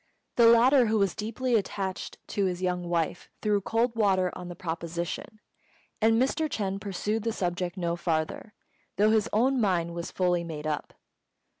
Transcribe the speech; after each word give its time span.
The 0.35 0.47
latter, 0.47 0.87
who 0.87 0.97
was 0.97 1.13
deeply 1.13 1.53
attached 1.53 2.17
to 2.29 2.45
his 2.45 2.59
young 2.63 2.89
wife, 2.89 3.29
threw 3.43 3.61
cold 3.61 3.95
water 3.95 4.31
on 4.35 4.47
the 4.47 4.55
proposition, 4.55 5.39
and 6.01 6.19
Mr. 6.19 6.49
Ch'êng 6.49 6.81
pursued 6.81 7.21
the 7.21 7.31
subject 7.31 7.77
no 7.77 7.95
farther, 7.95 8.55
though 8.97 9.11
his 9.11 9.29
own 9.31 9.61
mind 9.61 9.93
was 9.93 10.09
fully 10.09 10.43
made 10.43 10.65
up. 10.65 10.93